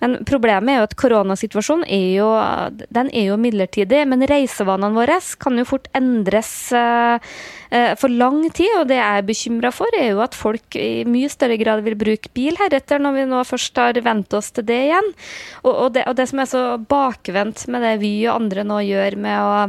men 0.03 0.17
problemet 0.27 0.73
er 0.73 0.81
jo 0.81 0.89
at 0.89 0.97
koronasituasjonen 0.99 1.87
er 1.87 2.09
jo, 2.17 2.31
den 2.95 3.13
er 3.15 3.31
jo 3.31 3.39
midlertidig. 3.41 4.03
Men 4.11 4.27
reisevanene 4.29 4.97
våre 4.97 5.21
kan 5.39 5.59
jo 5.61 5.67
fort 5.69 5.87
endres 5.99 6.51
eh, 6.75 7.31
eh, 7.71 7.93
for 8.01 8.11
lang 8.11 8.43
tid. 8.51 8.81
Og 8.81 8.91
det 8.91 8.99
jeg 8.99 9.23
er 9.23 9.29
bekymra 9.31 9.73
for, 9.75 9.95
er 9.95 10.11
jo 10.11 10.25
at 10.27 10.39
folk 10.39 10.79
i 10.79 11.07
mye 11.09 11.31
større 11.31 11.61
grad 11.61 11.85
vil 11.87 11.99
bruke 11.99 12.35
bil 12.35 12.59
heretter, 12.59 13.03
når 13.03 13.19
vi 13.21 13.29
nå 13.31 13.47
først 13.47 13.79
har 13.79 14.03
vent 14.03 14.35
oss 14.35 14.51
til 14.57 14.67
det 14.67 14.83
igjen. 14.91 15.15
Og, 15.63 15.89
det, 15.95 16.07
og 16.11 16.19
det 16.19 16.29
som 16.33 16.43
er 16.43 16.51
så 16.51 16.67
bakvendt 16.83 17.69
med 17.71 17.87
det 17.87 17.99
Vy 18.03 18.13
og 18.27 18.41
andre 18.41 18.67
nå 18.67 18.83
gjør 18.87 19.19
med 19.23 19.39
å 19.39 19.67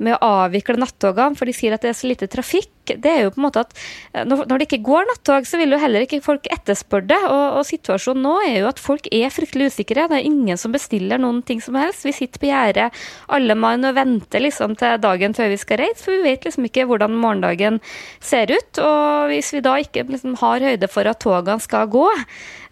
med 0.00 0.16
å 0.16 0.34
avvikle 0.44 0.80
nattogene, 0.80 1.36
for 1.38 1.48
de 1.48 1.54
sier 1.56 1.76
at 1.76 1.84
det 1.84 1.92
er 1.92 1.98
så 1.98 2.08
lite 2.08 2.28
trafikk, 2.32 2.72
det 2.98 3.10
er 3.10 3.20
jo 3.22 3.32
på 3.34 3.40
en 3.40 3.46
måte 3.46 3.62
at 3.62 3.74
eh, 4.14 4.24
når, 4.26 4.56
det 4.58 4.66
ikke 4.66 4.82
går 4.86 5.08
nattog, 5.10 5.46
så 5.46 5.60
vil 5.60 5.74
jo 5.74 5.80
heller 5.80 6.04
ikke 6.06 6.22
folk 6.24 6.48
etterspørre 6.50 7.08
det. 7.10 7.18
Og, 7.28 7.58
og, 7.60 7.62
situasjonen 7.68 8.24
nå 8.24 8.34
er 8.46 8.56
jo 8.62 8.70
at 8.70 8.82
folk 8.82 9.06
er 9.14 9.32
fryktelig 9.34 9.70
usikre. 9.74 10.08
Det 10.10 10.18
er 10.18 10.26
ingen 10.26 10.58
som 10.60 10.74
bestiller 10.74 11.20
noen 11.20 11.42
ting 11.46 11.62
som 11.62 11.78
helst. 11.78 12.06
Vi 12.06 12.14
sitter 12.16 12.42
på 12.42 12.50
gjerdet 12.50 12.88
alle 13.30 13.56
mann 13.58 13.86
og 13.86 13.96
venter 13.98 14.42
liksom 14.42 14.76
til 14.80 14.98
dagen 15.02 15.36
før 15.36 15.52
vi 15.52 15.60
skal 15.60 15.82
reise, 15.84 16.00
for 16.02 16.16
vi 16.16 16.24
vet 16.26 16.48
liksom 16.48 16.66
ikke 16.66 16.88
hvordan 16.90 17.18
morgendagen 17.20 17.78
ser 18.18 18.50
ut. 18.50 18.82
Og 18.82 19.30
hvis 19.30 19.52
vi 19.54 19.64
da 19.64 19.76
ikke 19.82 20.06
liksom 20.08 20.38
har 20.40 20.66
høyde 20.70 20.90
for 20.90 21.10
at 21.10 21.22
togene 21.22 21.62
skal 21.62 21.90
gå, 21.92 22.08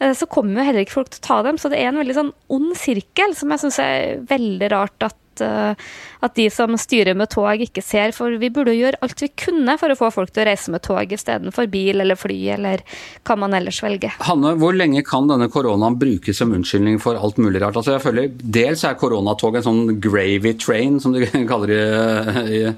eh, 0.01 0.17
så 0.17 0.31
kommer 0.31 0.63
jo 0.63 0.69
heller 0.71 0.87
ikke 0.87 0.99
folk 0.99 1.13
til 1.15 1.23
å 1.23 1.29
ta 1.29 1.41
dem. 1.47 1.61
Så 1.61 1.71
det 1.73 1.83
er 1.83 1.93
en 1.93 2.03
veldig 2.03 2.19
sånn 2.19 2.35
ond 2.59 2.75
sirkel 2.79 3.37
som 3.39 3.55
jeg 3.55 3.67
syns 3.67 3.83
er 3.85 4.27
veldig 4.29 4.75
rart 4.75 5.11
at 5.11 5.19
Eh, 5.45 5.89
at, 6.19 6.35
de 6.39 6.49
som 6.51 6.75
styrer 6.79 7.17
med 7.19 7.31
tog, 7.33 7.63
ikke 7.63 7.83
ser. 7.85 8.13
For 8.17 8.35
vi 8.41 8.51
burde 8.55 8.77
gjøre 8.77 9.01
alt 9.05 9.23
vi 9.23 9.31
kunne 9.39 9.77
for 9.81 9.93
å 9.93 9.99
få 9.99 10.11
folk 10.15 10.33
til 10.35 10.45
å 10.45 10.49
reise 10.51 10.73
med 10.75 10.85
tog 10.87 11.13
istedenfor 11.15 11.69
bil 11.73 12.03
eller 12.05 12.19
fly, 12.19 12.39
eller 12.57 12.85
hva 13.27 13.39
man 13.41 13.57
ellers 13.59 13.81
velger. 13.85 14.17
Hanne, 14.29 14.55
hvor 14.61 14.77
lenge 14.77 15.05
kan 15.07 15.29
denne 15.31 15.51
koronaen 15.53 15.99
brukes 16.01 16.41
som 16.41 16.55
unnskyldning 16.57 16.99
for 17.03 17.19
alt 17.19 17.39
mulig 17.43 17.63
rart? 17.63 17.79
Altså 17.79 17.97
jeg 17.97 18.05
føler 18.07 18.33
Dels 18.59 18.83
er 18.87 18.99
koronatog 18.99 19.59
en 19.59 19.67
sånn 19.67 19.85
gravy 20.03 20.55
train, 20.59 20.99
som 21.03 21.15
de 21.15 21.29
kaller 21.51 21.75
det 21.75 22.73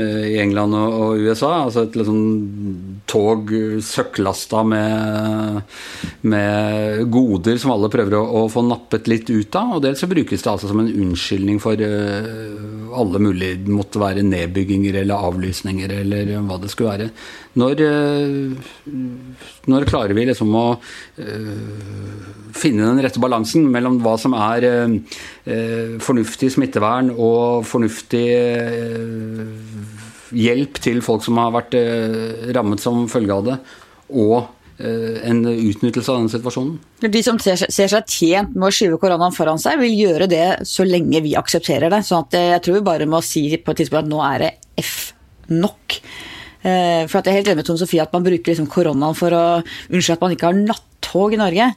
i, 0.00 0.34
i 0.34 0.38
England 0.42 0.76
og 0.78 1.22
USA. 1.22 1.52
Altså 1.64 1.84
et 1.86 1.98
liksom 1.98 2.20
tog 3.08 3.50
søkklasta 3.84 4.62
med, 4.68 5.60
med, 6.28 7.02
goder 7.12 7.58
som 7.60 7.74
alle 7.74 7.90
prøver 7.92 8.18
å, 8.18 8.22
å, 8.42 8.44
få 8.52 8.64
nappet 8.66 9.08
litt 9.10 9.30
ut 9.30 9.58
av. 9.58 9.76
Og 9.76 9.84
dels 9.84 10.02
så 10.04 10.10
brukes 10.10 10.44
det 10.44 10.52
altså 10.52 10.70
som 10.70 10.82
en 10.82 10.92
unnskyldning 10.92 11.60
for 11.62 11.80
uh, 11.80 12.94
alle 12.98 13.22
mulige 13.22 13.68
måtte 13.72 14.02
være 14.02 14.26
nedbygginger 14.26 15.02
eller 15.02 15.28
avlysninger 15.28 15.98
eller 16.02 16.34
hva 16.46 16.60
det 16.62 16.72
skulle 16.72 16.94
være. 16.94 17.10
Når, 17.58 17.82
uh, 17.82 18.92
når 19.72 19.88
klarer 19.88 20.14
vi 20.16 20.26
liksom 20.28 20.54
å 20.54 20.66
uh, 20.78 22.26
finne 22.54 22.90
den 22.90 23.02
rette 23.04 23.22
balansen 23.22 23.66
mellom 23.70 24.00
hva 24.04 24.16
som 24.20 24.34
er 24.36 24.66
fornuftig 26.02 26.50
smittevern 26.52 27.12
og 27.14 27.64
fornuftig 27.68 28.24
hjelp 30.34 30.78
til 30.82 31.00
folk 31.04 31.24
som 31.24 31.40
har 31.40 31.52
vært 31.54 31.76
eh, 31.78 32.48
rammet 32.56 32.82
som 32.82 33.06
følge 33.10 33.34
av 33.34 33.44
det, 33.46 33.56
og 34.12 34.36
eh, 34.78 35.18
en 35.28 35.42
utnyttelse 35.48 36.12
av 36.12 36.22
den 36.22 36.32
situasjonen. 36.32 36.76
De 37.04 37.22
som 37.24 37.40
ser, 37.42 37.60
ser 37.60 37.92
seg 37.92 38.12
tjent 38.12 38.56
med 38.56 38.68
å 38.68 38.74
skyve 38.74 39.00
koronaen 39.00 39.36
foran 39.36 39.60
seg, 39.62 39.80
vil 39.82 39.96
gjøre 39.96 40.30
det 40.30 40.46
så 40.68 40.86
lenge 40.86 41.22
vi 41.24 41.36
aksepterer 41.38 41.92
det. 41.92 42.02
Så 42.06 42.20
eh, 42.32 42.50
jeg 42.54 42.64
tror 42.64 42.80
vi 42.80 42.88
bare 42.90 43.10
må 43.10 43.22
si 43.24 43.48
på 43.56 43.74
et 43.74 43.82
tidspunkt 43.82 44.06
at 44.06 44.12
nå 44.12 44.24
er 44.26 44.44
det 44.44 44.52
F 44.84 44.96
nok. 45.48 46.00
For 47.08 47.20
at 47.20 47.28
jeg 47.28 47.32
er 47.32 47.38
helt 47.40 47.50
enig 47.52 47.60
med 47.62 47.68
Tone 47.68 47.80
Sofie 47.80 48.02
at 48.04 48.14
man 48.14 48.26
bruker 48.26 48.52
liksom 48.52 48.68
koronaen 48.70 49.16
for 49.18 49.34
å 49.34 49.44
unnskylde 49.62 50.18
at 50.18 50.26
man 50.26 50.34
ikke 50.36 50.50
har 50.50 50.58
nattog 50.58 51.36
i 51.36 51.40
Norge. 51.40 51.70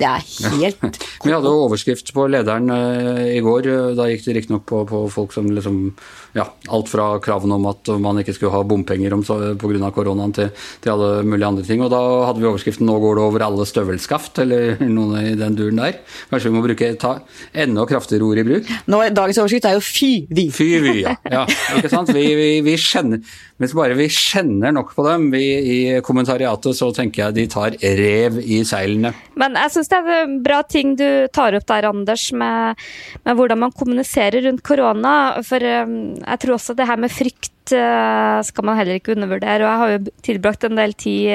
Det 0.00 0.08
er 0.08 0.24
helt 0.56 0.84
ja. 0.84 0.92
Vi 1.24 1.34
hadde 1.34 1.52
jo 1.52 1.66
overskrift 1.66 2.14
på 2.16 2.24
lederen 2.32 2.70
i 2.72 3.40
går. 3.44 3.68
Da 3.98 4.08
gikk 4.08 4.24
det 4.24 4.36
riktignok 4.38 4.64
på, 4.68 4.82
på 4.88 5.04
folk 5.12 5.34
som 5.36 5.50
liksom 5.52 5.90
ja, 6.32 6.46
alt 6.68 6.88
fra 6.88 7.18
kravene 7.22 7.56
om 7.58 7.66
at 7.70 7.90
man 8.02 8.20
ikke 8.20 8.34
skulle 8.36 8.52
ha 8.54 8.62
bompenger 8.66 9.14
pga. 9.58 9.90
koronaen, 9.94 10.32
til, 10.32 10.50
til, 10.80 10.92
alle 10.92 11.24
mulige 11.26 11.48
andre 11.48 11.64
ting. 11.66 11.82
Og 11.82 11.90
da 11.90 12.00
hadde 12.28 12.40
vi 12.40 12.48
overskriften 12.50 12.86
'Nå 12.86 12.98
går 13.00 13.16
det 13.16 13.24
over 13.24 13.44
alle 13.44 13.66
støvelskaft', 13.66 14.40
eller 14.42 14.80
noe 14.98 15.24
i 15.32 15.34
den 15.38 15.56
duren 15.58 15.82
der. 15.82 16.00
Kanskje 16.30 16.50
vi 16.50 16.56
må 16.56 16.64
bruke, 16.64 16.94
ta 17.00 17.18
enda 17.52 17.86
kraftigere 17.86 18.24
ord 18.24 18.38
i 18.38 18.46
bruk? 18.46 18.70
Nå, 18.86 19.02
dagens 19.14 19.38
overskrift 19.42 19.66
er 19.66 19.76
jo 19.78 19.84
'fy 19.84 20.26
vi'. 20.30 20.50
Fy 20.54 20.68
vi, 20.80 20.96
ja. 21.02 21.16
ja 21.30 21.44
ikke 21.76 21.92
sant? 21.92 22.12
Vi, 22.14 22.26
vi, 22.34 22.50
vi 22.66 22.76
kjenner 22.76 23.20
Hvis 23.60 23.74
bare 23.76 23.94
vi 23.94 24.08
kjenner 24.08 24.72
nok 24.72 24.94
på 24.96 25.04
dem 25.04 25.28
vi 25.34 25.44
i 25.44 25.78
kommentariatet, 26.00 26.76
så 26.76 26.88
tenker 26.96 27.26
jeg 27.26 27.36
de 27.36 27.46
tar 27.46 27.76
rev 27.76 28.38
i 28.40 28.62
seilene. 28.64 29.12
Men 29.36 29.58
jeg 29.58 29.74
det 29.90 30.00
er 30.00 30.34
bra 30.44 30.62
ting 30.66 30.96
du 30.98 31.06
tar 31.34 31.56
opp 31.58 31.66
der, 31.70 31.88
Anders, 31.90 32.30
med, 32.32 32.80
med 33.26 33.38
hvordan 33.38 33.64
man 33.66 33.76
kommuniserer 33.76 34.46
rundt 34.46 34.64
korona. 34.66 35.14
For 35.46 35.62
um, 35.84 35.96
jeg 36.18 36.42
tror 36.42 36.56
også 36.56 36.76
det 36.78 36.88
her 36.90 37.00
med 37.00 37.14
frykt 37.14 37.56
skal 37.70 38.64
man 38.66 38.78
heller 38.78 38.96
ikke 38.98 39.12
undervurdere. 39.14 39.60
Og 39.62 39.68
jeg 39.68 39.80
har 39.80 39.92
jo 39.92 40.14
tilbrakt 40.26 40.64
en 40.66 40.78
del 40.80 40.94
tid 40.98 41.28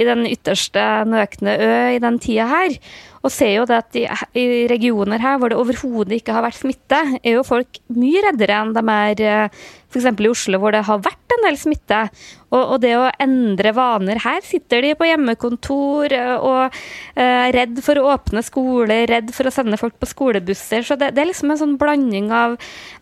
i 0.00 0.06
den 0.08 0.24
ytterste 0.30 0.84
nøkne 1.08 1.56
ø 1.60 1.72
i 1.96 2.00
den 2.02 2.18
tida 2.22 2.46
her. 2.48 2.76
Og 3.20 3.32
ser 3.34 3.52
jo 3.58 3.66
det 3.68 3.76
at 3.76 3.98
i, 4.00 4.06
i 4.40 4.66
regioner 4.70 5.20
her 5.20 5.36
hvor 5.40 5.52
det 5.52 5.58
overhodet 5.60 6.16
ikke 6.16 6.32
har 6.32 6.46
vært 6.46 6.60
smitte, 6.62 7.00
er 7.20 7.36
jo 7.36 7.44
folk 7.44 7.82
mye 7.92 8.22
reddere 8.24 8.62
enn 8.62 8.72
de 8.76 8.84
er 8.94 9.50
f.eks. 9.90 10.06
i 10.06 10.30
Oslo 10.30 10.60
hvor 10.62 10.74
det 10.74 10.84
har 10.86 11.02
vært 11.02 11.34
en 11.36 11.46
del 11.46 11.58
smitte. 11.58 12.04
Og, 12.50 12.58
og, 12.58 12.76
det 12.82 12.96
å 12.98 13.06
endre 13.22 13.70
vaner 13.76 14.18
Her 14.24 14.40
sitter 14.42 14.82
de 14.82 14.96
på 14.98 15.06
hjemmekontor 15.06 16.10
og 16.42 16.74
er 17.14 17.46
uh, 17.46 17.50
redd 17.54 17.78
for 17.84 18.00
å 18.00 18.08
åpne 18.16 18.42
skole, 18.42 18.96
redd 19.06 19.30
for 19.34 19.46
å 19.46 19.54
sende 19.54 19.78
folk 19.78 19.94
på 20.00 20.08
skolebusser. 20.10 20.82
Så 20.86 20.98
det, 20.98 21.12
det, 21.14 21.22
er 21.22 21.30
liksom 21.30 21.54
en 21.54 21.60
sånn 21.60 21.76
blanding 21.80 22.32
av 22.34 22.58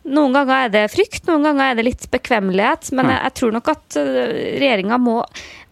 Noen 0.09 0.33
ganger 0.33 0.66
er 0.66 0.71
det 0.73 0.83
frykt, 0.88 1.26
noen 1.28 1.45
ganger 1.45 1.71
er 1.71 1.76
det 1.76 1.85
litt 1.85 2.04
bekvemmelighet. 2.12 2.92
Men 2.97 3.11
jeg, 3.12 3.18
jeg 3.26 3.35
tror 3.40 3.57
nok 3.59 3.66
at 3.75 3.97
regjeringa 3.99 4.97
må 5.02 5.18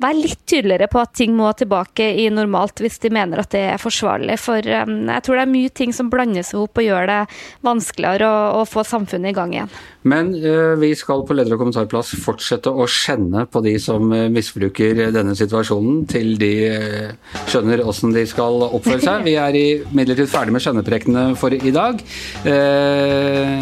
være 0.03 0.19
litt 0.19 0.43
tydeligere 0.49 0.89
på 0.93 1.01
at 1.01 1.15
ting 1.17 1.33
må 1.37 1.49
tilbake 1.57 2.09
i 2.21 2.27
normalt 2.33 2.83
hvis 2.85 2.99
de 3.01 3.11
mener 3.17 3.41
at 3.41 3.53
det 3.55 3.63
er 3.71 3.81
forsvarlig. 3.81 4.37
For 4.43 4.61
um, 4.61 4.99
jeg 5.09 5.25
tror 5.25 5.39
det 5.39 5.45
er 5.47 5.53
mye 5.55 5.73
ting 5.81 5.95
som 5.97 6.11
blandes 6.13 6.53
ihop 6.53 6.77
og 6.77 6.85
gjør 6.85 7.09
det 7.09 7.21
vanskeligere 7.65 8.29
å, 8.29 8.43
å 8.61 8.67
få 8.69 8.85
samfunnet 8.87 9.33
i 9.33 9.37
gang 9.37 9.55
igjen. 9.57 9.73
Men 10.07 10.35
uh, 10.37 10.77
vi 10.81 10.93
skal 10.99 11.06
på 11.07 11.37
leder- 11.37 11.55
og 11.55 11.63
kommentarplass 11.63 12.15
fortsette 12.23 12.71
å 12.71 12.87
skjenne 12.91 13.47
på 13.51 13.63
de 13.65 13.77
som 13.83 14.11
uh, 14.13 14.27
misbruker 14.33 15.07
denne 15.15 15.37
situasjonen, 15.39 16.05
til 16.11 16.35
de 16.41 16.53
uh, 16.71 17.37
skjønner 17.47 17.85
åssen 17.87 18.15
de 18.17 18.27
skal 18.29 18.67
oppføre 18.69 19.03
seg. 19.05 19.25
Vi 19.29 19.37
er 19.41 19.61
imidlertid 19.61 20.31
ferdig 20.33 20.57
med 20.57 20.65
skjønneprekene 20.67 21.27
for 21.39 21.55
i 21.55 21.75
dag. 21.75 22.03
Uh, 22.45 23.56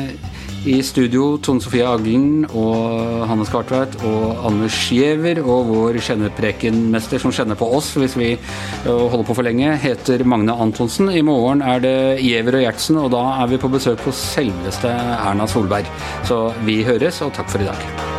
i 0.65 0.79
studio 0.83 1.37
Tone 1.45 1.63
Sofie 1.63 1.85
Aglen 1.87 2.45
og 2.49 3.25
Hanne 3.29 3.45
Skartveit 3.49 3.97
og 4.07 4.47
Anders 4.49 4.79
Giæver. 4.89 5.43
Og 5.43 5.69
vår 5.69 6.01
kjenneprekenmester 6.05 7.23
som 7.23 7.35
kjenner 7.35 7.59
på 7.59 7.69
oss 7.77 7.93
hvis 8.01 8.17
vi 8.21 8.31
øh, 8.35 8.89
holder 8.89 9.27
på 9.29 9.37
for 9.37 9.47
lenge, 9.47 9.77
heter 9.85 10.25
Magne 10.25 10.57
Antonsen. 10.67 11.13
I 11.13 11.25
morgen 11.27 11.63
er 11.63 11.85
det 11.85 11.97
Giæver 12.25 12.61
og 12.61 12.67
Gjertsen, 12.67 13.01
og 13.03 13.13
da 13.15 13.23
er 13.43 13.53
vi 13.53 13.61
på 13.61 13.73
besøk 13.73 14.03
hos 14.09 14.25
selveste 14.35 14.91
Erna 14.95 15.49
Solberg. 15.51 15.89
Så 16.29 16.47
vi 16.65 16.83
høres, 16.87 17.23
og 17.25 17.35
takk 17.37 17.53
for 17.53 17.65
i 17.65 17.71
dag. 17.71 18.14